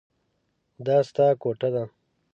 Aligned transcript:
دا 0.85 0.97
ستا 1.09 1.27
کوټه 1.41 1.69
ده. 1.73 1.83